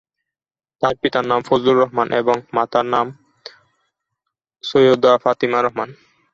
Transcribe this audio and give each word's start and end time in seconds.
তার 0.81 0.95
পিতার 1.01 1.25
নাম 1.27 1.39
ফজলুর 1.47 1.77
রহমান 1.81 2.07
এবং 2.21 2.35
মাতার 2.53 2.85
নাম 2.93 3.07
সৈয়দা 4.63 5.11
ফাতিমা 5.23 5.59
রহমান। 5.61 5.89